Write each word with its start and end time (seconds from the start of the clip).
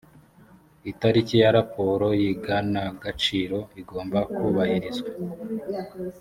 itariki 0.91 1.35
ya 1.43 1.49
raporo 1.57 2.07
y’iganagaciro 2.21 3.57
igomba 3.81 4.19
kubahirizwa 4.35 5.11